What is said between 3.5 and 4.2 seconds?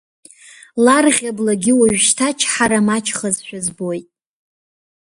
збоит.